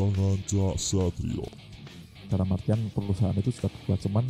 [0.00, 1.44] Wedangan Cak Satrio.
[2.32, 4.22] dalam artian perusahaan itu sudah berbuat cuman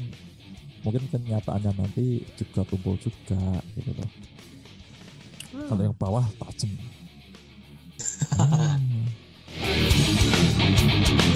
[0.83, 4.11] mungkin kenyataannya nanti juga tumpul juga gitu loh
[5.69, 6.73] kalau yang bawah tajam
[9.61, 11.30] Hmm.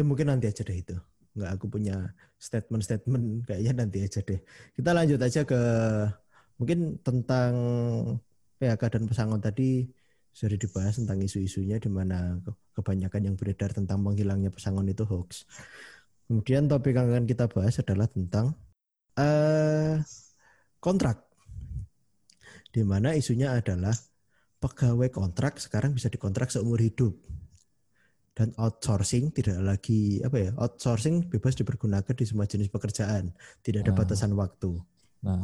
[0.00, 0.96] Ya mungkin nanti aja deh itu.
[1.36, 4.40] Nggak aku punya statement-statement kayaknya nanti aja deh.
[4.72, 5.60] Kita lanjut aja ke
[6.56, 7.52] mungkin tentang
[8.56, 9.84] PHK dan pesangon tadi
[10.32, 15.44] sudah dibahas tentang isu-isunya di mana ke- kebanyakan yang beredar tentang menghilangnya pesangon itu hoax.
[16.24, 18.56] Kemudian topik yang akan kita bahas adalah tentang
[19.20, 20.00] eh
[20.80, 21.28] kontrak.
[22.72, 23.92] Di mana isunya adalah
[24.64, 27.20] pegawai kontrak sekarang bisa dikontrak seumur hidup
[28.32, 33.92] dan outsourcing tidak lagi apa ya outsourcing bebas dipergunakan di semua jenis pekerjaan tidak ada
[33.92, 33.98] Ah.
[33.98, 34.78] batasan waktu
[35.20, 35.42] nah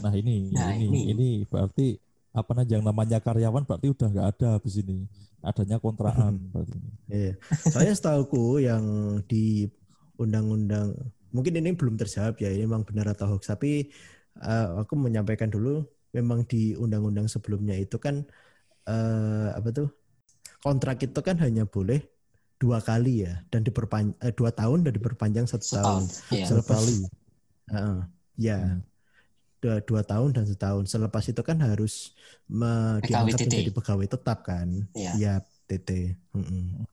[0.00, 1.00] nah ini Nah, ini ini.
[1.12, 1.98] ini berarti
[2.32, 5.04] apa namanya yang namanya karyawan berarti udah nggak ada habis ini
[5.40, 7.32] adanya kontrakan berarti Iya.
[7.68, 8.84] saya setahuku yang
[9.28, 9.68] di
[10.16, 10.94] undang-undang
[11.30, 13.90] mungkin ini belum terjawab ya ini memang benar atau hoax tapi
[14.40, 18.22] eh, aku menyampaikan dulu memang di undang-undang sebelumnya itu kan
[18.86, 19.88] eh, apa tuh
[20.64, 22.00] kontrak itu kan hanya boleh
[22.56, 26.32] dua kali ya dan diperpanjang dua tahun dan diperpanjang satu tahun setahun.
[26.32, 26.46] Iya.
[26.48, 26.80] Selepas-
[28.40, 28.80] ya Hmm.
[29.60, 30.84] dua, dua tahun dan setahun.
[30.88, 32.16] Selepas itu kan harus
[32.48, 33.44] me- diangkat TT.
[33.44, 34.68] menjadi pegawai tetap kan?
[34.96, 35.12] Iya.
[35.14, 35.34] Ya
[35.64, 36.16] TT.
[36.32, 36.88] Mm-mm.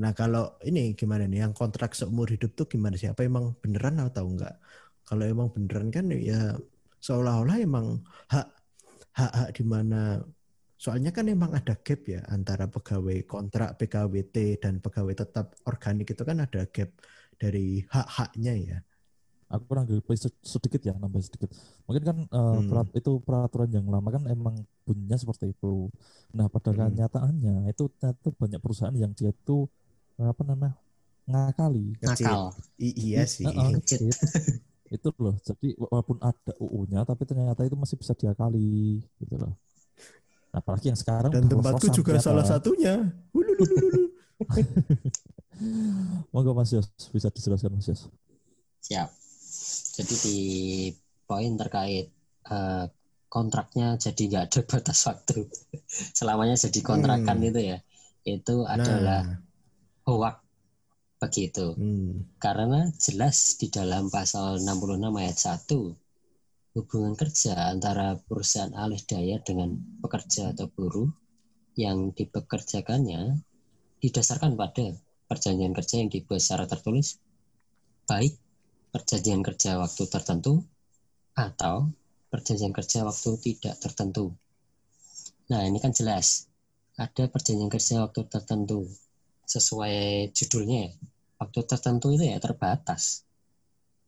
[0.00, 1.44] Nah kalau ini gimana nih?
[1.44, 3.08] Yang kontrak seumur hidup tuh gimana sih?
[3.08, 4.56] Apa emang beneran atau enggak?
[5.04, 6.56] Kalau emang beneran kan ya
[7.00, 8.46] seolah-olah emang hak
[9.12, 10.20] hak hak di mana
[10.82, 16.22] soalnya kan emang ada gap ya antara pegawai kontrak PKWT dan pegawai tetap organik itu
[16.28, 16.90] kan ada gap
[17.42, 18.78] dari hak-haknya ya.
[19.50, 19.86] aku kurang
[20.46, 21.50] sedikit ya nambah sedikit
[21.86, 22.68] mungkin kan eh, Hmm.
[22.70, 24.54] perat- itu peraturan yang lama kan emang
[24.86, 25.90] bunyinya seperti itu
[26.36, 26.94] nah pada Hmm.
[26.94, 29.58] kenyataannya itu ternyata banyak perusahaan yang dia itu
[30.22, 30.74] apa namanya
[31.30, 31.84] ngakali.
[32.78, 33.46] I- iya sih.
[33.78, 34.10] Kecil.
[34.10, 39.52] itu, itu loh jadi walaupun ada UU-nya tapi ternyata itu masih bisa diakali gitu loh
[40.50, 42.26] apalagi yang sekarang Dan tempatku juga ternyata.
[42.26, 42.94] salah satunya.
[46.32, 48.08] Monggo Mas Yos bisa dijelaskan Mas Yos
[48.80, 49.08] Siap.
[50.00, 50.38] Jadi di
[51.24, 52.08] poin terkait
[52.46, 52.84] eh,
[53.28, 55.46] kontraknya jadi nggak ada batas waktu.
[56.18, 57.46] Selamanya jadi kontrakan Hmm.
[57.46, 57.78] itu ya.
[58.22, 59.38] Itu adalah Nah,
[60.08, 60.36] hoak
[61.20, 61.76] begitu.
[61.76, 62.40] hmm.
[62.40, 65.94] Karena jelas di dalam pasal 66 ayat 1
[66.74, 71.10] hubungan kerja antara perusahaan alih daya dengan pekerja atau buruh
[71.74, 73.42] yang dipekerjakannya
[73.98, 74.94] didasarkan pada
[75.26, 77.18] perjanjian kerja yang dibuat secara tertulis
[78.06, 78.34] baik
[78.90, 80.66] perjanjian kerja waktu tertentu
[81.38, 81.90] atau
[82.30, 84.34] perjanjian kerja waktu tidak tertentu.
[85.50, 86.46] Nah, ini kan jelas
[86.98, 88.86] ada perjanjian kerja waktu tertentu
[89.46, 90.92] sesuai judulnya ya.
[91.40, 93.24] Waktu tertentu itu ya terbatas.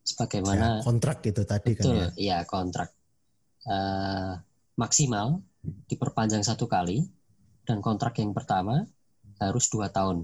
[0.09, 2.09] Sebagaimana Ya, kontrak itu tadi kan Betul, ya.
[2.25, 2.89] iya kontrak
[3.77, 4.33] Eh,
[4.83, 5.29] maksimal
[5.91, 6.99] diperpanjang satu kali
[7.69, 8.77] dan kontrak yang pertama
[9.43, 10.19] harus dua tahun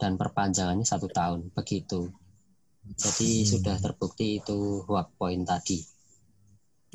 [0.00, 2.00] dan perpanjangannya satu tahun begitu.
[3.02, 3.50] Jadi Hmm.
[3.52, 4.58] sudah terbukti itu
[4.88, 5.78] hoax poin tadi.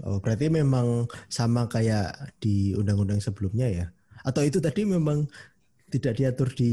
[0.01, 3.85] Oh, berarti memang sama kayak di undang-undang sebelumnya ya?
[4.25, 5.29] Atau itu tadi memang
[5.93, 6.71] tidak diatur di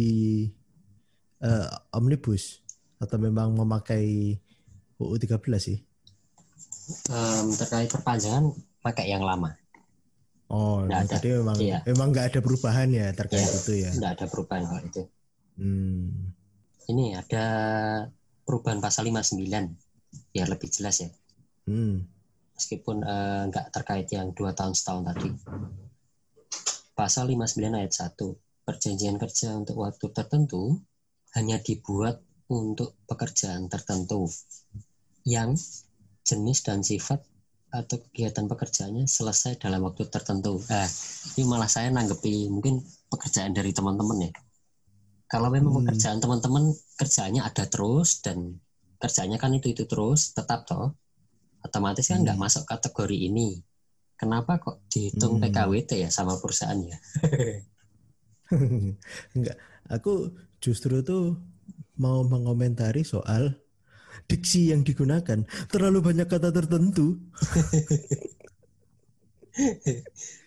[1.45, 2.61] eh, omnibus
[3.01, 4.37] atau memang memakai
[5.01, 5.79] UU 13 sih?
[7.09, 8.51] Em, terkait perpanjangan
[8.81, 9.55] pakai yang lama,
[10.51, 11.11] Oh, Nggak ada.
[11.15, 11.79] tadi memang Iya.
[11.87, 13.55] memang nggak ada perubahan ya terkait Iya.
[13.55, 13.91] itu ya.
[13.95, 15.03] tidak ada perubahan kalau itu.
[15.55, 16.35] Hmm.
[16.91, 17.45] Ini ada
[18.43, 19.79] perubahan pasal 59
[20.35, 21.11] biar lebih jelas ya.
[21.67, 22.03] Hmm.
[22.51, 23.01] meskipun
[23.49, 25.33] nggak terkait yang dua tahun setahun tadi.
[26.93, 30.77] Pasal 59 ayat 1, perjanjian kerja untuk waktu tertentu
[31.33, 32.21] hanya dibuat
[32.53, 34.29] untuk pekerjaan tertentu
[35.25, 35.55] yang
[36.25, 37.21] jenis dan sifat
[37.71, 40.59] atau kegiatan pekerjaannya selesai dalam waktu tertentu.
[40.71, 40.87] Nah,
[41.39, 44.33] ini malah saya nanggepi mungkin pekerjaan dari teman-teman ya.
[45.31, 45.81] Kalau memang Hmm.
[45.83, 48.59] pekerjaan teman-teman kerjaannya ada terus dan
[48.99, 50.93] kerjanya kan itu itu terus tetap toh
[51.63, 52.41] otomatis kan nggak Hmm.
[52.41, 53.61] masuk kategori ini.
[54.21, 55.43] Kenapa kok dihitung Hmm.
[55.43, 56.97] PKWT ya sama perusahaannya?
[59.35, 59.57] Enggak,
[59.95, 61.39] aku justru tuh
[62.01, 63.60] mau mengomentari soal
[64.29, 65.45] diksi yang digunakan.
[65.71, 67.17] Terlalu banyak kata tertentu.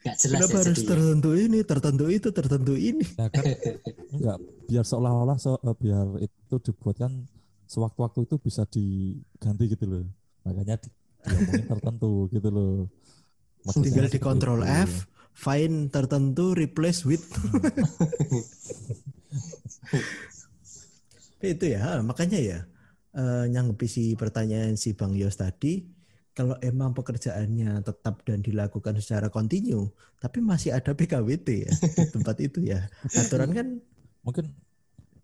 [0.03, 0.89] Nggak jelas Kenapa ya harus jadinya.
[0.95, 3.05] tertentu ini, tertentu itu, tertentu ini?
[3.19, 3.45] Nah, kan
[4.15, 4.37] enggak
[4.67, 7.11] biar seolah-olah se- eh, biar itu dibuatkan
[7.67, 10.03] sewaktu-waktu itu bisa diganti gitu loh.
[10.43, 10.89] Makanya di,
[11.23, 12.73] diomongin tertentu gitu loh.
[13.63, 14.71] Maksudnya Tinggal di Control itu.
[14.91, 14.93] F,
[15.31, 17.23] find tertentu, replace with.
[21.43, 22.59] itu ya, makanya ya
[23.13, 25.85] eh, nyanggepi si pertanyaan si Bang Yos tadi,
[26.33, 32.35] kalau emang pekerjaannya tetap dan dilakukan secara kontinu, tapi masih ada PKWT ya di tempat
[32.41, 32.81] itu ya.
[33.13, 33.67] Aturan kan
[34.23, 34.45] Mungkin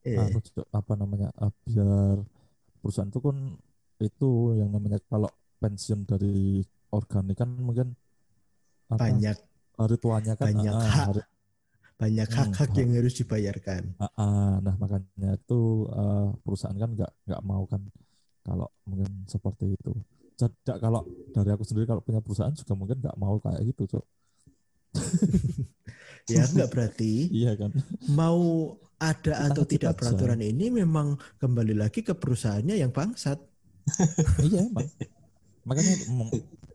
[0.03, 1.31] eh, Cok, apa namanya
[1.65, 2.19] biar
[2.83, 3.38] perusahaan itu kan
[4.00, 7.95] itu yang namanya kalau pensiun dari organik kan mungkin
[8.91, 9.38] apa, banyak
[9.80, 11.06] hari tuanya kan banyak ah, hak.
[11.15, 11.30] hari-
[12.00, 12.80] banyak Hmm, hak-hak hak.
[12.80, 13.84] yang harus dibayarkan.
[14.00, 14.51] ah, ah.
[14.66, 15.60] nah makanya itu
[15.92, 17.81] eh, perusahaan kan nggak nggak mau kan
[18.46, 19.92] kalau mungkin seperti itu
[20.40, 24.06] jadi kalau dari aku sendiri kalau punya perusahaan juga mungkin nggak mau kayak gitu cok
[26.30, 27.72] Ya enggak berarti iya kan
[28.06, 28.40] mau
[29.01, 29.98] ada atau Kita tidak aja.
[29.98, 31.07] peraturan ini memang
[31.40, 33.40] kembali lagi ke perusahaannya yang bangsat.
[34.46, 34.86] iya emang
[35.66, 35.94] makanya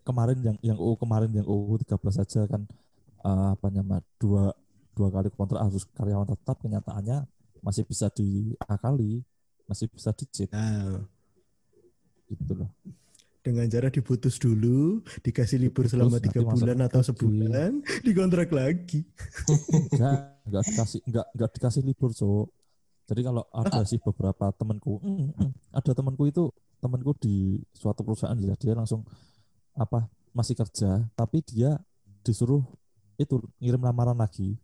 [0.02, 2.62] kemarin yang yang UU kemarin yang UU 13 saja kan
[3.22, 4.50] eh, apa namanya dua
[4.94, 7.26] dua kali kontrak harus karyawan tetap kenyataannya
[7.60, 9.20] masih bisa diakali
[9.66, 11.02] masih bisa dicit Nah,
[12.28, 12.70] gitu loh.
[13.44, 19.04] Dengan cara diputus dulu, dikasih libur selama tiga bulan atau sebulan, dikontrak lagi.
[19.92, 22.46] enggak enggak dikasih enggak enggak dikasih libur cok
[23.04, 26.44] jadi kalau ada sih beberapa temanku mm, mm, ada temanku itu
[26.80, 29.04] temanku di suatu perusahaan ya dia langsung
[29.76, 31.76] apa masih kerja tapi dia
[32.24, 32.64] disuruh
[33.20, 34.56] itu ngirim lamaran lagi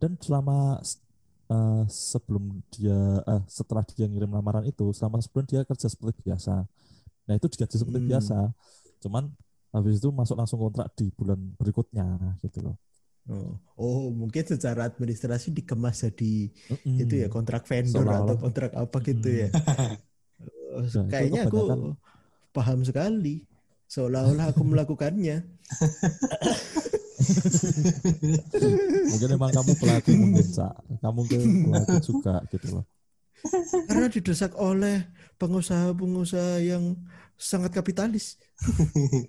[0.00, 0.80] dan selama
[1.50, 6.54] eh, sebelum dia eh, setelah dia ngirim lamaran itu selama sebulan dia kerja seperti biasa
[7.28, 8.10] nah itu digaji seperti Hmm.
[8.10, 8.38] biasa
[9.04, 9.24] cuman
[9.74, 12.06] habis itu masuk langsung kontrak di bulan berikutnya
[12.42, 12.76] gitu loh
[13.30, 16.98] Oh, oh, mungkin secara administrasi dikemas jadi Mm-mm.
[16.98, 18.20] itu ya kontrak vendor Seolah-olah.
[18.20, 19.48] atau kontrak apa gitu ya.
[20.74, 21.92] Oh, Nah, kayaknya aku
[22.54, 23.46] paham sekali.
[23.90, 25.36] Seolah-olah aku melakukannya.
[29.12, 30.72] mungkin emang kamu pelaku mungkin Sa.
[31.00, 32.84] kamu mungkin pelaku juga gitu loh
[33.88, 35.08] Karena didesak oleh
[35.40, 36.92] pengusaha-pengusaha yang
[37.40, 38.36] sangat kapitalis.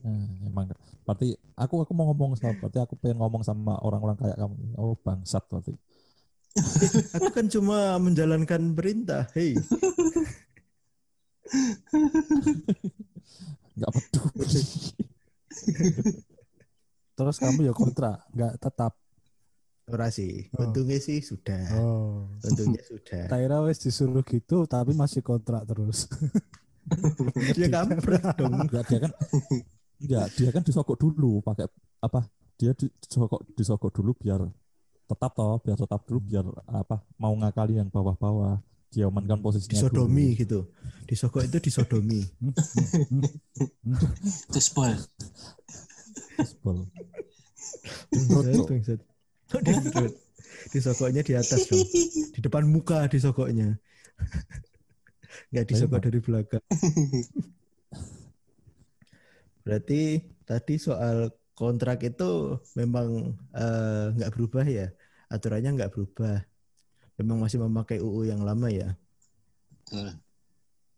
[0.03, 0.67] nah, emang
[1.07, 4.99] berarti aku aku mau ngomong sama berarti aku pengen ngomong sama orang-orang kayak kamu oh
[4.99, 5.79] bangsat berarti
[7.15, 9.31] Aku kan cuma menjalankan perintah.
[9.31, 9.55] Hei,
[13.79, 14.59] nggak peduli
[17.15, 18.93] Terus kamu ya kontra, nggak tetap.
[19.91, 20.47] ora sih.
[20.55, 20.71] Oh.
[20.71, 21.67] Untungnya sih sudah.
[21.75, 22.31] Oh.
[22.47, 23.27] Untungnya sudah.
[23.27, 26.07] Taira wes disuruh gitu tapi masih kontrak terus.
[27.59, 28.71] ya kampret dong.
[28.71, 29.11] nggak dia kan
[30.01, 31.69] nggak dia kan disogok dulu pakai
[32.01, 32.25] apa
[32.57, 34.41] dia di- disogok disogok dulu biar
[35.05, 40.35] tetap toh biar tetap dulu biar apa mau ngakali yang bawah-bawah dia amankan posisinya Disodomi
[40.35, 40.67] gitu.
[41.07, 42.19] Disogok itu disodomi.
[44.51, 44.67] Terus
[46.61, 46.85] dulu
[48.11, 48.99] Bangsat, bangsat.
[49.63, 50.13] Dendrut.
[50.71, 51.83] Disogoknya di atas dong.
[52.31, 53.75] Di depan muka disogoknya.
[55.51, 56.63] Nggak disogok dari belakang.
[59.61, 60.01] Berarti
[60.43, 64.87] tadi soal kontrak itu memang eh, nggak berubah ya?
[65.31, 66.43] Aturannya nggak berubah.
[67.21, 68.97] Memang masih memakai UU yang lama ya?
[69.85, 70.17] Betul.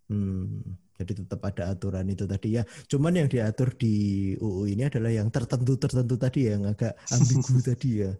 [0.07, 2.63] Hmm, jadi tetap ada aturan itu tadi ya.
[2.85, 3.93] Cuman yang diatur di
[4.37, 8.11] UU ini adalah yang tertentu-tertentu tadi ya, yang agak ambigu tadi ya.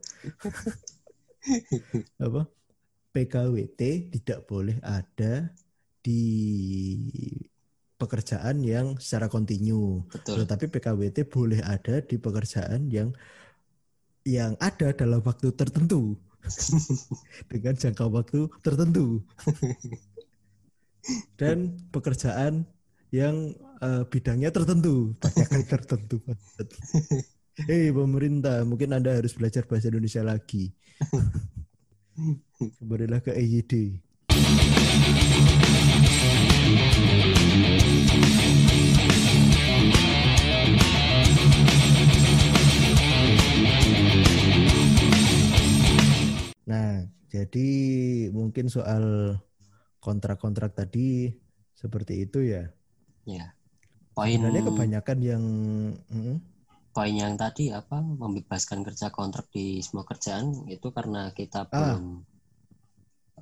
[2.18, 2.50] Apa?
[3.14, 5.54] PKWT tidak boleh ada
[6.02, 6.24] di
[8.02, 10.02] pekerjaan yang secara kontinu.
[10.10, 10.44] Betul.
[10.44, 13.14] Tetapi PKWT boleh ada di pekerjaan yang
[14.26, 16.18] yang ada dalam waktu tertentu.
[17.52, 19.24] Dengan jangka waktu tertentu
[21.36, 22.64] dan pekerjaan
[23.14, 26.18] yang eh, bidangnya tertentu, banyak tertentu.
[27.54, 30.74] Hei pemerintah, mungkin Anda harus belajar bahasa Indonesia lagi.
[32.82, 34.02] Kembalilah ke EYD.
[46.64, 47.70] Nah, jadi
[48.34, 49.38] mungkin soal
[50.06, 51.32] kontrak-kontrak tadi
[51.82, 52.64] seperti itu ya.
[53.26, 53.46] Ya.
[54.14, 55.44] Poin Sebenarnya kebanyakan yang
[56.12, 56.38] mm,
[56.94, 61.98] poin yang tadi apa membebaskan kerja kontrak di semua kerjaan itu karena kita Ah.
[61.98, 62.04] belum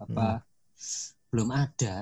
[0.04, 0.28] apa
[1.32, 1.96] belum ada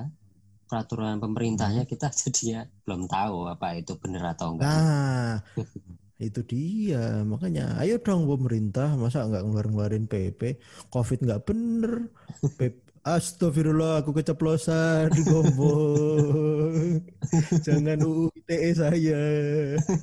[0.70, 4.70] peraturan pemerintahnya kita jadinya belum tahu apa itu benar atau enggak.
[4.70, 5.42] nah
[6.20, 10.60] Itu dia, makanya ayo dong pemerintah masa nggak ngeluarin PP,
[10.92, 12.12] COVID nggak bener,
[12.60, 17.00] PP, Astagfirullah aku keceplosan digombong.
[17.65, 19.22] Jangan UU ITE saya,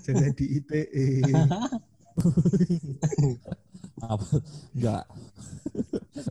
[0.03, 0.55] jangan di E.
[0.59, 1.07] ITE.
[3.99, 4.25] apa
[4.73, 5.05] enggak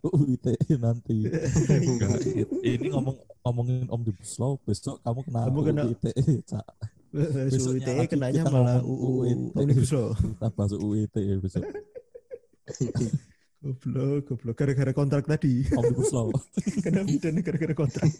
[0.01, 0.45] UIT
[0.77, 1.29] nanti
[1.69, 2.17] Enggak,
[2.61, 6.65] ini ngomong ngomongin omnibus law besok kamu kena Kamu kena- UU ITE Cak.
[7.11, 10.13] UU Besoknya ITE E kenanya malah UU UU Omnibus Law.
[10.13, 11.63] kita bahas UU ITE besok
[13.65, 14.53] Goblok, goblok.
[14.53, 15.65] Gara-gara kontrak tadi.
[15.73, 16.29] omnibus law
[16.85, 18.13] Kenapa dan gara-gara kontrak?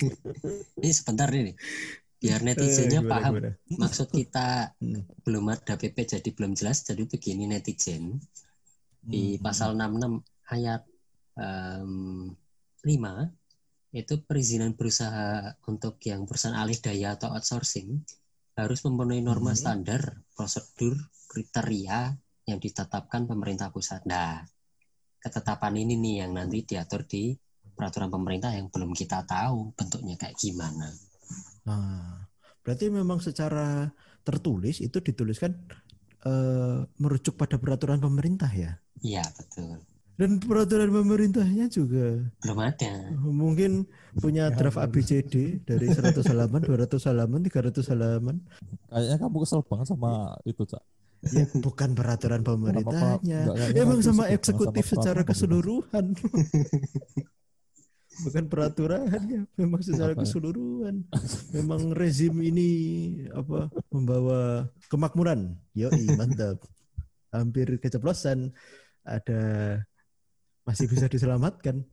[0.82, 1.54] Ini sebentar nih.
[2.18, 3.52] Biar Eh, netizennya gimana, paham gimana?
[3.78, 5.06] maksud kita Hmm.
[5.22, 8.18] belum ada PP jadi belum jelas jadi begini netizen
[8.98, 9.44] di Hmm.
[9.46, 10.82] pasal 66 ayat
[11.38, 12.34] em,
[12.82, 13.30] 5
[13.92, 18.02] itu perizinan berusaha untuk yang perusahaan alih daya atau outsourcing
[18.56, 19.62] harus memenuhi norma Hmm.
[19.62, 20.02] standar
[20.34, 20.98] prosedur
[21.30, 22.16] kriteria
[22.48, 24.02] yang ditetapkan pemerintah pusat.
[24.10, 24.42] Nah,
[25.28, 27.34] ketetapan ini nih yang nanti diatur di
[27.76, 30.88] peraturan pemerintah yang belum kita tahu bentuknya kayak gimana.
[31.68, 32.24] Nah,
[32.64, 33.92] berarti memang secara
[34.24, 35.54] tertulis itu dituliskan
[36.26, 38.80] eh, merujuk pada peraturan pemerintah ya.
[39.04, 39.82] Iya, betul.
[40.16, 43.12] Dan peraturan pemerintahnya juga Belum ada.
[43.20, 43.84] mungkin
[44.16, 48.40] punya draft ABCD dari 100 halaman, 200 halaman, 300 halaman.
[48.88, 50.80] kayaknya kamu kesel banget sama itu cak
[51.24, 53.50] Ya, bukan peraturan pemerintahnya.
[53.50, 56.14] Kayaknya Emang sama eksekutif secara keseluruhan.
[58.26, 60.24] bukan peraturannya, memang secara Apa ya?
[60.24, 60.96] keseluruhan.
[61.52, 62.72] Memang rezim ini
[63.34, 65.58] apa membawa kemakmuran.
[65.74, 66.62] Yoi, mantap.
[67.34, 68.54] Hampir keceplosan.
[69.06, 69.82] Ada
[70.66, 71.86] masih bisa diselamatkan.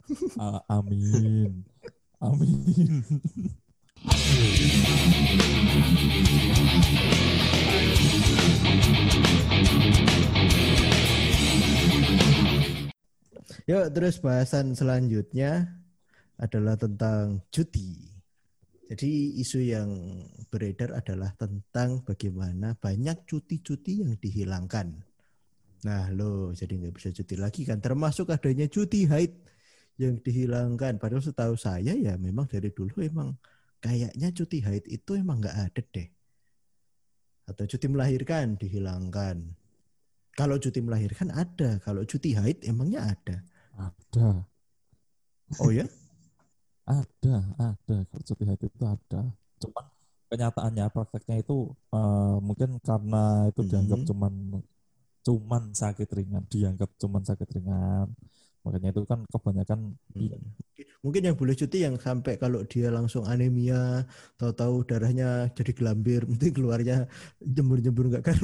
[0.68, 1.64] Amin
[2.20, 3.04] amin
[13.66, 15.66] Yuk, terus bahasan selanjutnya
[16.38, 17.98] adalah tentang cuti.
[18.86, 19.90] Jadi isu yang
[20.46, 25.02] beredar adalah tentang bagaimana banyak cuti-cuti yang dihilangkan.
[25.82, 27.82] Nah, lo jadi nggak bisa cuti lagi kan?
[27.82, 29.34] Termasuk adanya cuti haid
[29.98, 31.02] yang dihilangkan.
[31.02, 33.34] Padahal setahu saya ya memang dari dulu emang
[33.86, 36.08] kayaknya cuti haid itu emang nggak ada deh.
[37.46, 39.54] Atau cuti melahirkan dihilangkan.
[40.34, 43.36] Kalau cuti melahirkan ada, kalau cuti haid emangnya ada.
[43.78, 44.42] ada
[45.62, 45.86] Oh ya?
[46.86, 49.20] ada ada kalau cuti haid itu ada
[49.58, 49.84] cuman
[50.30, 54.08] kenyataannya prakteknya itu eh, mungkin karena itu dianggap Mhm.
[54.10, 54.34] cuman
[55.26, 58.06] cuman sakit ringan dianggap cuman sakit ringan
[58.66, 59.80] makanya itu kan kebanyakan
[60.14, 60.34] i-
[61.00, 64.02] Mungkin yang boleh cuti yang sampai kalau dia langsung anemia,
[64.34, 67.06] tahu-tahu darahnya jadi gelambir, mungkin keluarnya
[67.38, 68.38] jembur-jembur nggak kan?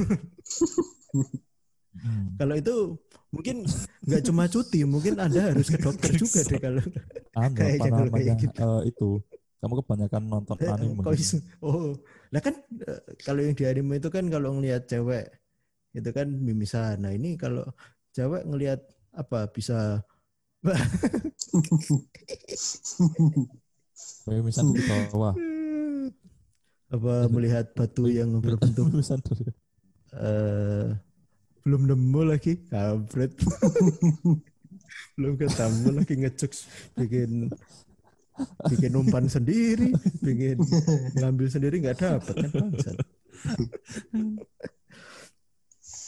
[1.93, 2.33] Hmm.
[2.41, 2.75] kalau itu
[3.29, 3.69] mungkin
[4.01, 6.81] nggak cuma cuti, mungkin anda harus ke dokter juga deh kalau
[7.37, 8.57] anu Kayaknya apa kalau namanya kayak gitu.
[8.65, 9.09] eh, itu
[9.61, 11.93] kamu kebanyakan nonton anime Kok bisa- Oh,
[12.33, 15.29] lah kan eh, kalau yang di anime itu kan kalau ngelihat cewek
[15.93, 16.97] itu kan mimisan.
[16.97, 17.61] Nah ini kalau
[18.09, 18.81] cewek ngelihat
[19.13, 20.01] apa bisa
[24.27, 25.35] Misalnya di bawah.
[26.93, 29.49] Apa melihat batu yang berbentuk Mimisan dari
[30.13, 30.93] eh
[31.65, 32.59] belum nemu lagi?
[32.69, 33.33] Kampret.
[35.17, 36.51] Belum ketemu lagi ngecek
[36.97, 37.49] bikin
[38.69, 39.93] bikin umpan sendiri
[40.25, 40.57] bikin
[41.17, 42.97] ngambil sendiri nggak dapat kan bangsat.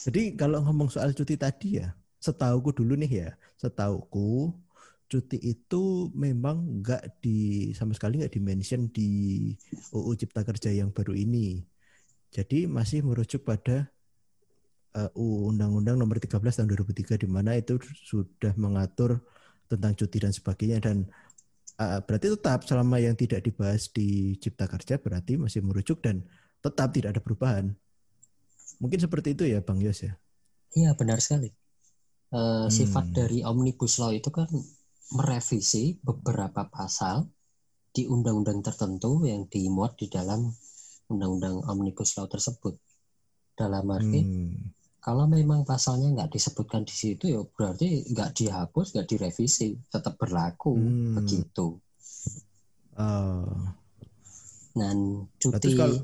[0.10, 1.94] jadi kalau ngomong soal cuti tadi ya
[2.26, 3.30] setauku dulu nih ya
[3.62, 4.50] setauku
[5.06, 9.54] cuti itu memang nggak di sama sekali nggak dimention di
[9.94, 11.62] UU Cipta Kerja yang baru ini
[12.34, 13.86] jadi masih merujuk pada
[14.98, 19.22] uh, Undang-Undang Nomor 13 Tahun 2003 di mana itu sudah mengatur
[19.70, 21.06] tentang cuti dan sebagainya dan
[21.78, 26.26] uh, berarti tetap selama yang tidak dibahas di Cipta Kerja berarti masih merujuk dan
[26.66, 27.78] tetap tidak ada perubahan.
[28.82, 30.18] Mungkin seperti itu ya Bang Yos ya.
[30.76, 31.54] Iya benar sekali.
[32.68, 33.16] Sifat Hmm.
[33.16, 34.50] dari omnibus law itu kan
[35.14, 37.30] merevisi beberapa pasal
[37.96, 40.52] di undang-undang tertentu yang dimuat di dalam
[41.08, 42.76] undang-undang omnibus law tersebut.
[43.56, 44.74] Dalam arti Hmm.
[45.00, 50.76] kalau memang pasalnya nggak disebutkan di situ ya berarti nggak dihapus, nggak direvisi, tetap berlaku
[50.76, 51.16] Hmm.
[51.16, 51.78] begitu.
[53.00, 53.54] Oh.
[54.76, 56.04] Dan Nah, cuti kalau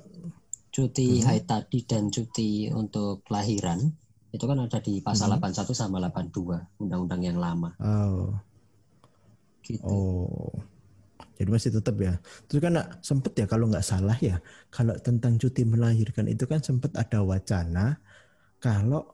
[0.71, 1.27] cuti Hmm.
[1.27, 3.83] haid tadi dan cuti untuk kelahiran
[4.31, 5.43] itu kan ada di pasal Hmm.
[5.43, 8.31] 81 sama 82 undang-undang yang lama oh.
[9.61, 9.87] gitu.
[9.87, 10.51] Oh,
[11.41, 12.21] jadi masih tetap ya.
[12.45, 14.37] Terus kan sempet ya kalau nggak salah ya,
[14.69, 17.97] kalau tentang cuti melahirkan itu kan sempet ada wacana
[18.61, 19.09] kalau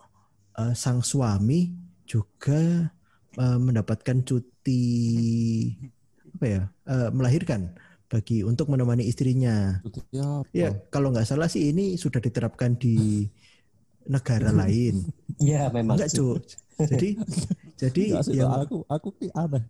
[0.60, 1.72] eh, sang suami
[2.04, 2.92] juga
[3.40, 4.84] eh, mendapatkan cuti
[6.36, 7.74] apa ya eh, melahirkan
[8.08, 9.84] bagi untuk menemani istrinya.
[10.12, 10.52] Ya apa?
[10.52, 13.28] Ya kalau nggak salah sih ini sudah diterapkan di
[14.08, 15.06] negara lain.
[15.38, 16.40] Iya memang Enggak cuy.
[16.78, 17.10] Jadi
[17.82, 19.64] jadi Enggak sih, yang aku aku ki aneh.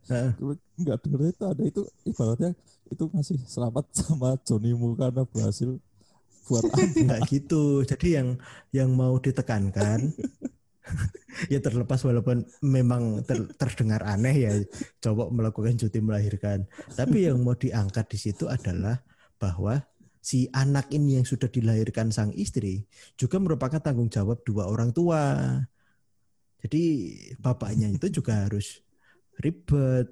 [0.77, 2.51] Enggak denger itu ada itu ibaratnya
[2.87, 4.39] itu ngasih selamat sama
[4.77, 5.69] Mu karena berhasil
[6.47, 6.95] buat anak.
[6.95, 7.83] nggak gitu.
[7.83, 8.27] Jadi yang
[8.71, 10.15] yang mau ditekankan
[11.51, 14.53] ya terlepas walaupun memang ter- terdengar aneh ya
[15.03, 16.63] cowok melakukan cuti melahirkan.
[16.95, 19.03] Tapi yang mau diangkat di situ adalah
[19.37, 19.83] bahwa
[20.27, 22.83] si anak ini yang sudah dilahirkan sang istri
[23.15, 25.23] juga merupakan tanggung jawab dua orang tua.
[26.59, 26.83] Jadi
[27.39, 28.83] bapaknya itu juga harus
[29.39, 30.11] ribet,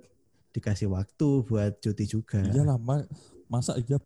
[0.55, 2.39] dikasih waktu buat cuti juga.
[2.48, 3.03] Iya lama
[3.51, 4.00] masa iya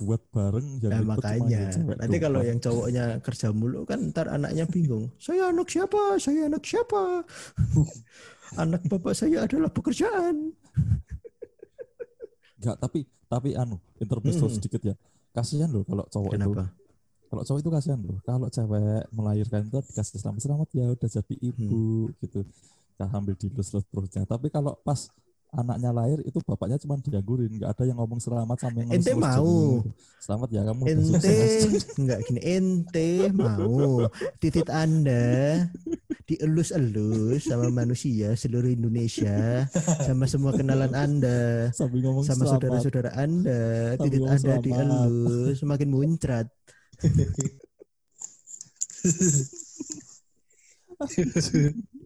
[0.00, 1.60] buat bareng yang Nah, cuma makanya
[2.00, 5.12] nanti kalau yang cowoknya kerja mulu kan ntar anaknya bingung.
[5.20, 6.16] Saya anak siapa?
[6.16, 7.20] Saya anak siapa?
[8.64, 10.56] anak bapak saya adalah pekerjaan.
[12.64, 14.56] enggak tapi tapi anu intermezzo Hmm.
[14.56, 14.96] sedikit ya.
[15.34, 16.64] Kasihan loh kalau cowok itu Kenapa?
[17.26, 21.34] kalau cowok itu kasihan loh kalau cewek melahirkan itu dikasih selamat selamat ya udah jadi
[21.42, 21.66] ibu
[22.08, 22.14] Hmm.
[22.22, 22.40] gitu
[22.94, 25.10] Nah, sambil dilus terusnya tapi kalau pas
[25.54, 29.80] anaknya lahir itu bapaknya cuma dianggurin nggak ada yang ngomong selamat sama yang Ente mau.
[29.80, 29.94] jadinya.
[30.18, 31.38] selamat ya kamu Ente
[31.98, 34.10] enggak gini, ente mau
[34.42, 35.24] titit Anda
[36.24, 39.68] dielus-elus sama manusia seluruh Indonesia
[40.02, 44.64] sama semua kenalan Anda sambil ngomong sama saudara-saudara Anda Sambil titit Anda selamat.
[44.64, 46.46] dielus semakin muncrat.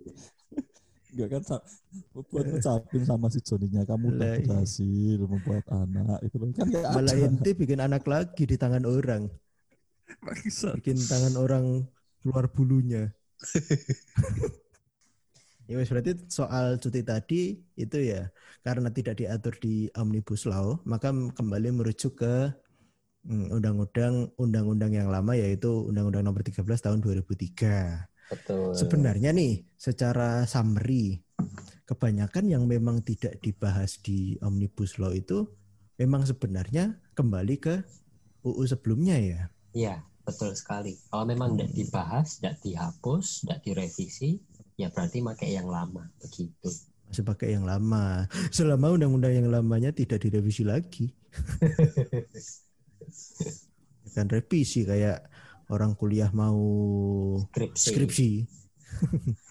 [1.19, 1.67] Enggak kan
[2.15, 4.47] buat ngucapin sama si Joninya kamu udah iya.
[4.47, 9.27] berhasil membuat anak itu kan nggak Malah ente bikin anak lagi di tangan orang.
[10.79, 11.91] bikin tangan orang
[12.23, 13.11] keluar bulunya.
[15.69, 18.31] ya wes berarti soal cuti tadi itu ya
[18.63, 22.49] karena tidak diatur di omnibus law maka kembali merujuk ke
[23.29, 28.18] mm, undang-undang undang-undang yang lama yaitu undang-undang nomor 13 tahun 2003.
[28.29, 28.77] Betul.
[28.77, 31.17] Sebenarnya nih secara summary
[31.89, 35.49] kebanyakan yang memang tidak dibahas di omnibus law itu
[35.97, 37.81] memang sebenarnya kembali ke
[38.45, 39.41] UU sebelumnya ya.
[39.73, 41.01] Iya, betul sekali.
[41.09, 44.37] Kalau memang tidak dibahas, tidak dihapus, tidak direvisi,
[44.77, 46.69] ya berarti pakai yang lama begitu.
[47.09, 48.29] masih pakai yang lama.
[48.53, 51.09] Selama undang-undang yang lamanya tidak direvisi lagi.
[54.17, 55.25] kan revisi kayak
[55.69, 56.61] orang kuliah mau
[57.53, 57.89] Skripsi.
[57.93, 58.31] skripsi.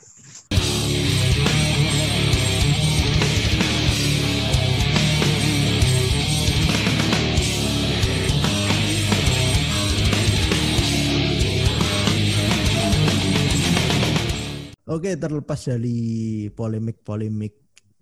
[14.88, 17.54] Oke, terlepas dari polemik-polemik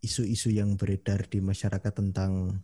[0.06, 2.62] isu-isu yang beredar di masyarakat tentang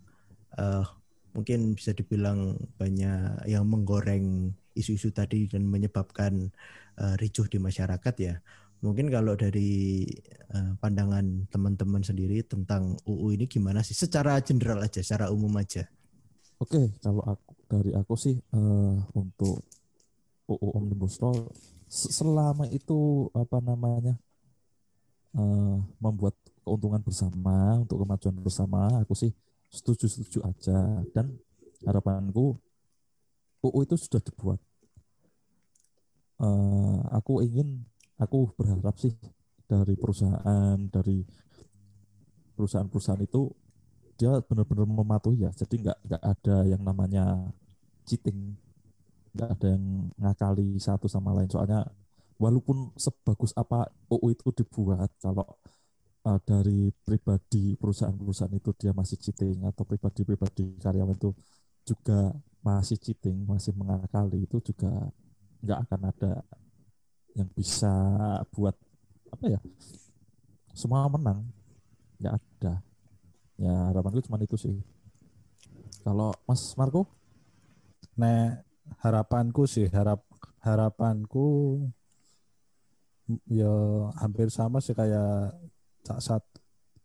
[0.55, 0.85] eh,
[1.33, 6.51] mungkin bisa dibilang banyak yang menggoreng isu-isu tadi dan menyebabkan
[6.99, 8.35] eh, ricuh di masyarakat ya.
[8.81, 10.03] Mungkin kalau dari
[10.51, 13.93] eh, pandangan teman-teman sendiri tentang UU ini gimana sih?
[13.93, 15.85] Secara general aja, secara umum aja.
[16.57, 19.61] Oke, kalau aku dari aku sih eh, untuk
[20.49, 21.35] UU Omnibus Law
[21.85, 24.17] se- selama itu apa namanya
[25.37, 29.31] eh, membuat keuntungan bersama untuk kemajuan bersama, aku sih
[29.71, 31.31] setuju-setuju aja dan
[31.87, 32.59] harapanku
[33.61, 34.59] UU itu sudah dibuat.
[36.41, 37.85] Eh, aku ingin,
[38.17, 39.13] aku berharap sih
[39.71, 41.23] dari perusahaan dari
[42.59, 43.47] perusahaan-perusahaan itu
[44.19, 47.49] dia benar-benar mematuhi ya jadi nggak nggak ada yang namanya
[48.05, 48.53] cheating
[49.33, 51.87] nggak ada yang ngakali satu sama lain soalnya
[52.35, 55.47] walaupun sebagus apa UU itu dibuat kalau
[56.27, 61.31] uh, dari pribadi perusahaan-perusahaan itu dia masih cheating atau pribadi-pribadi karyawan itu
[61.87, 65.09] juga masih cheating masih mengakali itu juga
[65.65, 66.33] nggak akan ada
[67.33, 67.93] yang bisa
[68.53, 68.77] buat
[69.33, 69.61] apa ya
[70.71, 71.43] semua menang.
[72.19, 72.73] Nggak ada.
[73.59, 74.75] Ya harapanku cuma itu sih.
[76.01, 77.05] Kalau Mas Marco?
[78.17, 78.65] Nek
[78.99, 80.19] harapanku sih harap
[80.59, 81.79] harapanku
[83.47, 83.71] ya
[84.19, 85.55] hampir sama sih kayak
[86.03, 86.43] Cak Sat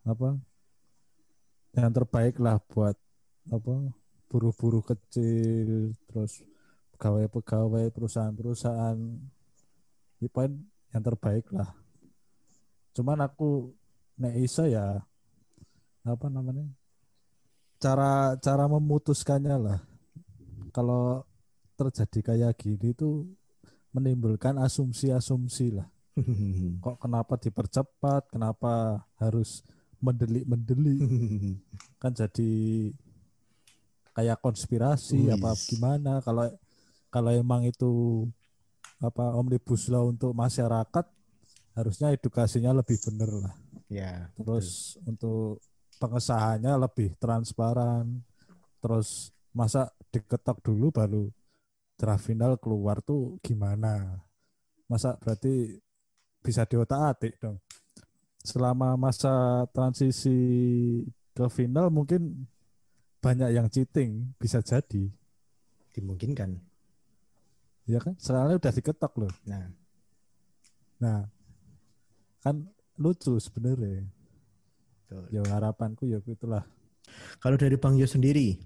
[0.03, 0.35] apa
[1.79, 2.99] yang terbaik lah buat
[3.55, 3.75] apa
[4.27, 6.43] buruh-buruh kecil terus
[6.97, 8.99] pegawai-pegawai perusahaan-perusahaan
[10.23, 10.57] ya paling
[10.91, 11.71] yang terbaik lah
[12.97, 13.71] cuman aku
[14.17, 14.99] nek iso ya
[16.07, 16.65] apa namanya
[17.77, 19.81] cara cara memutuskannya lah
[20.73, 21.25] kalau
[21.77, 23.29] terjadi kayak gini tuh
[23.97, 25.89] menimbulkan asumsi-asumsi lah.
[26.85, 28.29] Kok kenapa dipercepat?
[28.29, 29.65] Kenapa harus
[30.05, 31.01] mendelik-mendelik?
[32.01, 32.53] Kan jadi
[34.17, 35.37] kayak konspirasi Wis.
[35.37, 36.13] apa gimana?
[36.25, 36.49] Kalau
[37.13, 38.25] kalau emang itu
[38.97, 41.05] apa omnibus law untuk masyarakat
[41.77, 43.55] harusnya edukasinya lebih bener lah.
[43.93, 44.33] ya.
[44.33, 45.61] Terus untuk
[46.01, 48.25] pengesahannya lebih transparan.
[48.81, 51.29] Terus masa diketok dulu baru
[52.01, 54.25] draft final keluar tuh gimana?
[54.89, 55.77] Masa berarti
[56.41, 57.61] bisa diotak-atik dong.
[58.41, 60.39] Selama masa transisi
[61.37, 62.49] ke final mungkin
[63.27, 65.11] banyak yang cheating bisa jadi.
[65.97, 66.61] dimungkinkan.
[67.89, 68.13] Ya kan?
[68.21, 69.33] Soalnya udah diketok loh.
[69.49, 69.65] Nah,
[70.97, 71.29] Nah,
[72.41, 72.65] kan
[72.97, 74.09] lucu sebenarnya.
[75.31, 76.65] Ya harapanku ya itulah.
[77.39, 78.59] Kalau dari Bang Yo sendiri,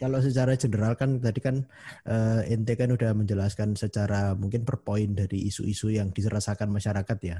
[0.00, 1.60] kalau secara general kan tadi kan
[2.08, 7.38] eh, ente kan udah menjelaskan secara mungkin per poin dari isu-isu yang dirasakan masyarakat ya,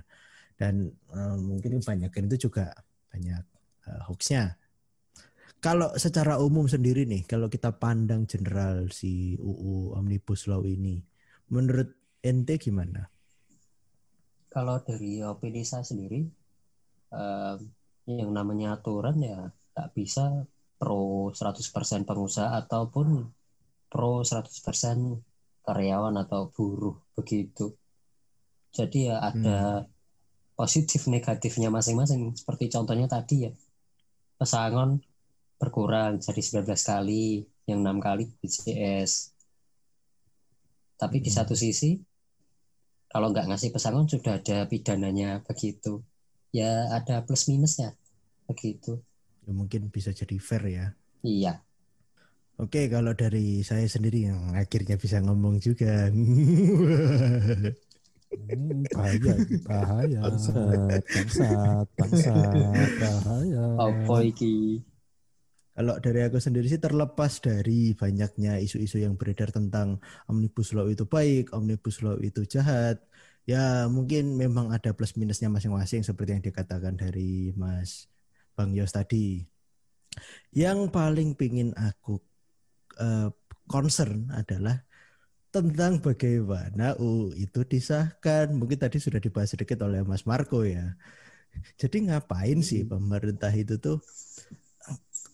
[0.61, 2.75] dan eh, mungkin kebanyakan itu juga
[3.09, 3.45] banyak
[3.89, 4.61] eh, hoaxnya.
[5.65, 11.01] Kalau secara umum sendiri nih, kalau kita pandang general si UU Omnibus Law ini,
[11.49, 11.89] menurut
[12.21, 13.09] ente gimana?
[14.53, 16.21] Kalau dari opini saya sendiri,
[17.17, 17.57] eh,
[18.13, 20.45] yang namanya aturan ya nggak bisa
[20.77, 23.25] pro 100% pengusaha ataupun
[23.89, 25.17] pro 100%
[25.65, 27.73] karyawan atau buruh begitu.
[28.69, 29.89] Jadi ya ada
[30.61, 32.37] positif negatifnya masing-masing.
[32.37, 33.53] Seperti contohnya tadi ya,
[34.37, 35.01] pesangon
[35.65, 37.27] berkurang jadi 19 kali,
[37.65, 39.33] yang enam kali BCS.
[40.95, 41.37] Tapi di Hmm.
[41.41, 41.97] satu sisi
[43.09, 46.03] kalau nggak ngasih pesangon sudah ada pidananya begitu
[46.51, 47.95] ya ada plus minusnya
[48.45, 48.99] begitu
[49.45, 50.87] Ya, mungkin bisa jadi fair ya.
[51.23, 51.61] iya
[52.55, 56.07] Oke, kalau dari saya sendiri yang akhirnya bisa ngomong juga.
[58.35, 62.89] Hmm, bahaya, bahaya, Bangsat, bangsat, bangsat.
[62.99, 63.67] bahaya.
[63.79, 64.83] apa iki
[65.75, 69.99] Kalau dari aku sendiri sih terlepas dari banyaknya isu-isu yang beredar tentang
[70.31, 73.03] omnibus law itu baik, omnibus law itu jahat.
[73.45, 78.07] Ya mungkin memang ada plus minusnya masing-masing seperti yang dikatakan dari Mas
[78.55, 79.43] Bang Yos tadi.
[80.55, 82.23] Yang paling pingin aku
[83.03, 83.29] eh,
[83.67, 84.79] concern adalah
[85.55, 88.55] tentang bagaimana UU itu disahkan.
[88.55, 90.95] Mungkin tadi sudah dibahas sedikit oleh Mas Marco ya.
[91.79, 93.99] Jadi ngapain sih pemerintah itu tuh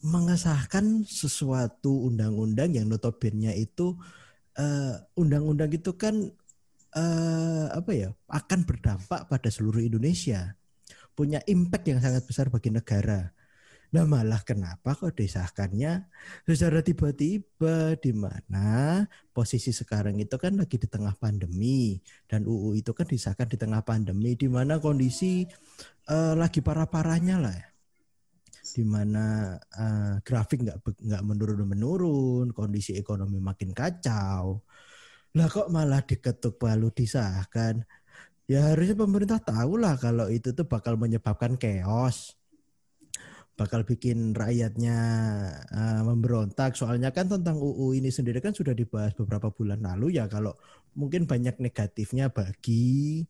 [0.01, 3.97] mengesahkan sesuatu undang-undang yang notabene itu
[4.57, 6.17] eh, undang-undang itu kan
[6.97, 10.57] eh, apa ya akan berdampak pada seluruh Indonesia.
[11.13, 13.29] Punya impact yang sangat besar bagi negara.
[13.91, 16.07] Nah malah kenapa kok disahkannya?
[16.47, 19.03] Secara tiba-tiba di mana
[19.35, 21.99] posisi sekarang itu kan lagi di tengah pandemi
[22.31, 25.43] dan UU itu kan disahkan di tengah pandemi di mana kondisi
[26.07, 27.70] eh, lagi parah-parahnya lah
[28.61, 34.61] di mana eh, grafik nggak nggak menurun menurun, kondisi ekonomi makin kacau.
[35.37, 37.83] Lah kok malah diketuk palu disahkan?
[38.51, 42.35] Ya harusnya pemerintah tahu lah kalau itu tuh bakal menyebabkan chaos.
[43.55, 44.99] Bakal bikin rakyatnya
[45.71, 46.75] eh, memberontak.
[46.77, 50.53] Soalnya kan tentang UU ini sendiri kan sudah dibahas beberapa bulan lalu ya kalau
[50.99, 53.25] mungkin banyak negatifnya bagi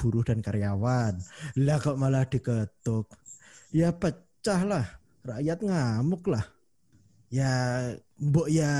[0.00, 1.14] buruh dan karyawan.
[1.60, 3.06] Lah kok malah diketuk?
[3.70, 3.92] Ya
[4.40, 4.86] pecah lah,
[5.20, 6.40] rakyat ngamuk lah.
[7.28, 7.52] Ya
[8.16, 8.72] mbok ya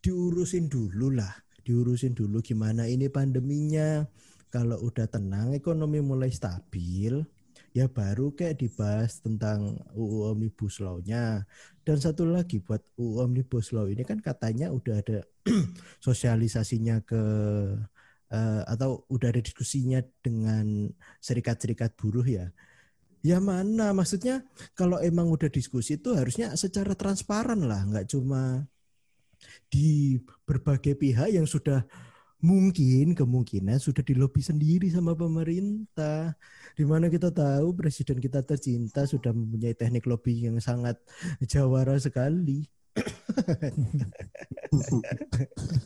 [0.00, 1.36] diurusin dulu lah,
[1.68, 4.08] diurusin dulu gimana ini pandeminya.
[4.48, 7.20] Kalau udah tenang, ekonomi mulai stabil,
[7.76, 11.44] ya baru kayak dibahas tentang UU Omnibus Law-nya.
[11.84, 15.28] Dan satu lagi buat UU Omnibus Law ini kan katanya udah ada
[16.08, 17.22] sosialisasinya ke
[18.32, 20.88] eh, atau udah ada diskusinya dengan
[21.20, 22.48] serikat-serikat buruh ya.
[23.22, 24.42] Ya mana maksudnya
[24.74, 28.66] kalau emang udah diskusi itu harusnya secara transparan lah, nggak cuma
[29.70, 31.86] di berbagai pihak yang sudah
[32.42, 36.34] mungkin kemungkinan sudah dilobi sendiri sama pemerintah.
[36.74, 40.98] Di mana kita tahu presiden kita tercinta sudah mempunyai teknik lobby yang sangat
[41.46, 42.66] jawara sekali.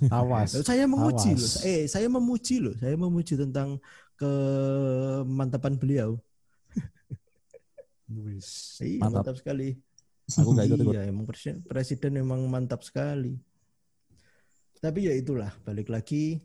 [0.08, 0.56] Awas.
[0.68, 1.62] Saya memuji Awas.
[1.62, 3.78] loh, eh saya memuji loh, saya memuji tentang
[4.18, 6.18] kemantapan beliau.
[8.06, 8.78] Wis.
[8.82, 9.26] Iya, Mantap.
[9.26, 9.68] mantap sekali.
[10.26, 10.94] Aku gak ikut ikut.
[10.94, 13.38] Iya, emang presiden, presiden memang mantap sekali.
[14.82, 16.42] Tapi ya itulah, balik lagi,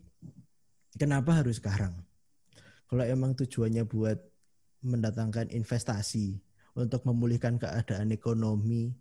[0.94, 1.94] kenapa harus sekarang?
[2.86, 4.18] Kalau emang tujuannya buat
[4.82, 6.38] mendatangkan investasi
[6.74, 8.94] untuk memulihkan keadaan ekonomi,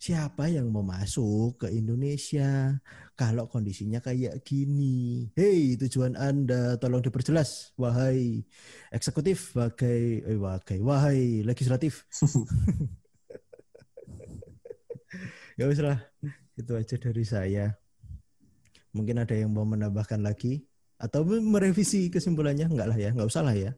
[0.00, 2.72] Siapa yang mau masuk ke Indonesia
[3.12, 5.28] kalau kondisinya kayak gini?
[5.36, 8.40] Hei, tujuan Anda tolong diperjelas, wahai
[8.88, 12.08] eksekutif, wahai, eh, wahai, wahai legislatif.
[15.60, 16.00] ya wis lah,
[16.56, 17.76] itu aja dari saya.
[18.96, 20.64] Mungkin ada yang mau menambahkan lagi
[20.96, 22.72] atau merevisi kesimpulannya?
[22.72, 23.76] Enggak lah ya, enggak usah lah ya.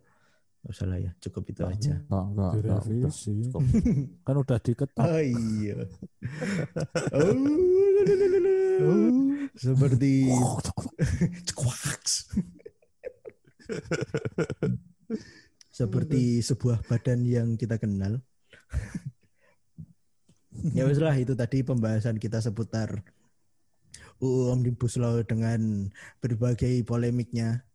[0.63, 1.95] Enggak usah lah ya, cukup itu aja.
[2.07, 2.23] Enggak, enggak,
[2.55, 3.11] enggak, udah.
[3.11, 3.63] Cukup.
[4.23, 5.79] kan udah diketok Oh iya.
[8.83, 9.11] Oh,
[9.59, 10.31] seperti
[11.51, 12.31] Cekwaks.
[15.75, 18.23] seperti sebuah badan yang kita kenal.
[20.79, 23.03] ya wes lah itu tadi pembahasan kita seputar
[24.23, 25.91] UU Omnibus Law dengan
[26.23, 27.67] berbagai polemiknya.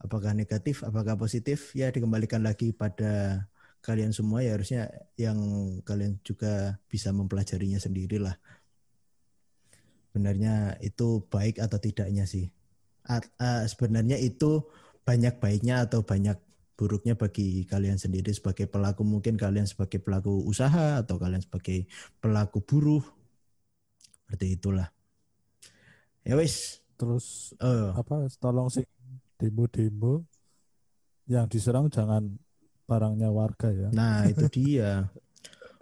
[0.00, 1.76] Apakah negatif, apakah positif?
[1.76, 3.44] Ya dikembalikan lagi pada
[3.84, 4.40] kalian semua.
[4.40, 4.88] Ya harusnya
[5.20, 5.38] yang
[5.84, 8.36] kalian juga bisa mempelajarinya sendiri lah.
[10.10, 12.50] Sebenarnya itu baik atau tidaknya sih.
[13.06, 14.64] At- ah, sebenarnya itu
[15.06, 16.38] banyak baiknya atau banyak
[16.78, 19.02] buruknya bagi kalian sendiri sebagai pelaku.
[19.06, 21.86] Mungkin kalian sebagai pelaku usaha atau kalian sebagai
[22.22, 23.04] pelaku buruh.
[24.24, 24.88] Seperti itulah.
[26.24, 26.80] Ya wis.
[27.00, 28.84] Terus Eh, apa tolong sih
[29.40, 30.22] demo-demo
[31.24, 32.36] yang diserang jangan
[32.84, 33.88] barangnya warga ya.
[33.90, 35.08] Nah itu dia.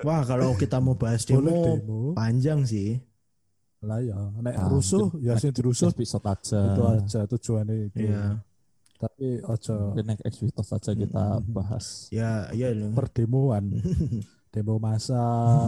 [0.00, 2.00] Wah kalau kita mau bahas demo demo.
[2.14, 3.02] panjang sih.
[3.80, 6.60] Lah ya nek Ah, rusuh ya sing dirusuh episode aja.
[6.68, 8.06] itu aja tujuannya itu.
[8.06, 8.38] Ya
[8.98, 12.10] tapi ojo Mungkin next episode saja kita bahas.
[12.10, 13.78] ya ya perdemoan
[14.50, 15.14] demo masa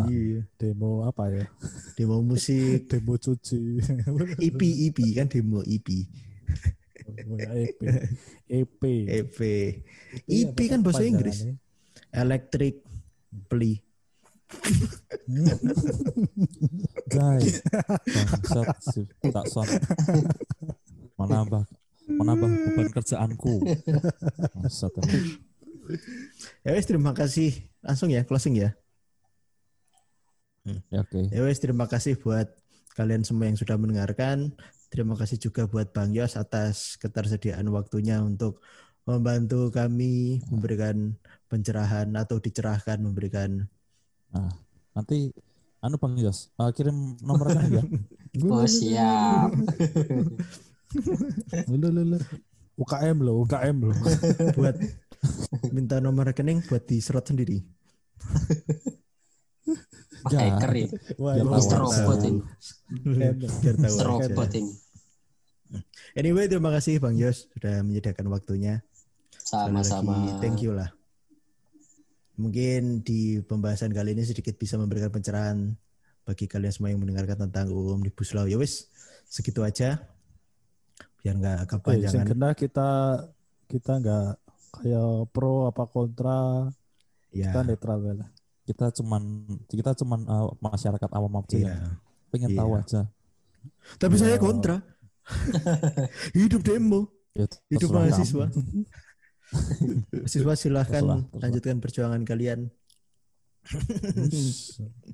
[0.06, 0.42] Iya.
[0.58, 1.46] demo apa ya?
[1.94, 2.86] Demo musik.
[2.90, 3.78] Demo cuci.
[4.42, 6.10] IP IP kan demo IP
[7.20, 7.80] EP
[8.48, 9.38] EP EP
[10.26, 11.46] IP kan bahasa Inggris
[12.10, 12.82] electric
[13.46, 13.78] plea
[17.06, 17.62] Guys,
[18.02, 18.66] bangsat.
[19.30, 19.68] Tak son.
[21.14, 21.62] Menambah
[22.10, 23.62] menambah beban kerjaanku.
[24.58, 24.90] Bangsat
[26.62, 28.70] ya wes terima kasih langsung ya closing ya
[30.92, 31.32] Ya oke.
[31.32, 32.46] Ya wes terima kasih buat
[32.92, 34.52] kalian semua yang sudah mendengarkan.
[34.90, 38.58] Terima kasih juga buat Bang Yos atas ketersediaan waktunya untuk
[39.06, 41.14] membantu kami memberikan
[41.46, 43.70] pencerahan atau dicerahkan memberikan
[44.30, 44.50] Nah,
[44.94, 45.34] nanti
[45.82, 47.84] anu Bang Yos, eh, kirim nomor rekening ya.
[48.46, 49.50] Oh siap.
[52.80, 53.96] UKM loh UKM loh
[54.54, 54.78] buat
[55.74, 57.58] minta nomor rekening buat diserot sendiri.
[60.38, 60.86] Hacker ya.
[61.18, 61.46] Wah, Biar
[62.26, 62.38] ini
[64.60, 64.72] ini.
[66.18, 68.82] Anyway, terima kasih Bang Yos sudah menyediakan waktunya.
[69.38, 70.42] Sama-sama.
[70.42, 70.90] Thank you lah.
[72.40, 75.76] Mungkin di pembahasan kali ini sedikit bisa memberikan pencerahan
[76.24, 78.48] bagi kalian semua yang mendengarkan tentang Omnibus Law.
[78.48, 78.90] Ya wis,
[79.28, 80.02] segitu aja.
[81.20, 82.26] Biar nggak Oke, kepanjangan.
[82.26, 82.88] kena kita
[83.68, 84.28] kita nggak
[84.80, 86.70] kayak pro apa kontra
[87.30, 88.30] Ya, kita netral lah.
[88.70, 89.22] Kita cuman
[89.66, 91.66] kita cuman eh, masyarakat awam aja iya.
[91.74, 91.98] yang
[92.30, 92.58] pengen Iya.
[92.62, 93.00] tahu aja.
[93.98, 94.20] Tapi Ya.
[94.22, 94.76] saya kontra.
[96.38, 98.50] Hidup demo, Ya, hidup mahasiswa.
[100.14, 101.40] Mahasiswa silahkan Terserah, terserah.
[101.42, 102.60] lanjutkan perjuangan kalian.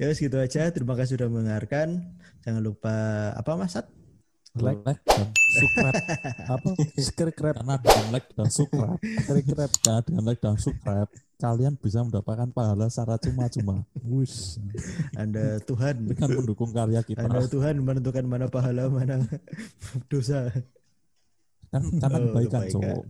[0.00, 0.72] Ya wis, gitu aja.
[0.72, 2.16] Terima kasih sudah mendengarkan.
[2.40, 2.96] Jangan lupa
[3.36, 3.84] apa Mas Sat?
[4.56, 4.80] Like.
[4.82, 5.94] like dan subscribe
[6.50, 12.48] apa subscribe karena dengan like dan subscribe subscribe dengan like dan subscribe kalian bisa mendapatkan
[12.48, 14.58] pahala secara cuma-cuma wus
[15.14, 16.04] Anda Tuhan.
[16.04, 19.22] dengan mendukung karya kita Anda Tuhan menentukan mana pahala, mana
[20.10, 20.50] dosa.
[21.68, 22.74] kan karena Oh, kebaikan kebaikan.
[22.74, 23.02] cowok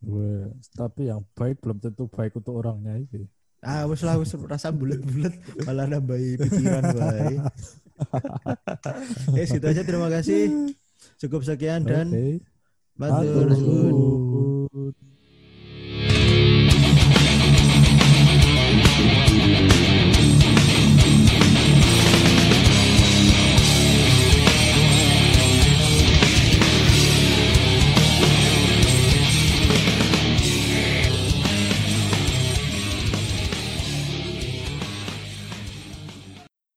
[0.00, 3.26] Weh, tapi yang baik belum tentu baik untuk orangnya itu
[3.58, 7.40] Ah, wes lah, wes rasa bulat-bulat malah nambahi pikiran, baik.
[9.34, 9.82] ya, gitu aja.
[9.82, 10.70] Terima kasih.
[11.18, 12.38] Cukup sekian dan suwun.
[12.94, 13.46] Matur.